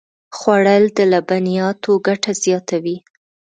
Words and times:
خوړل 0.37 0.83
د 0.97 0.99
لبنیاتو 1.11 1.91
ګټه 2.07 2.31
زیاتوي 2.43 2.97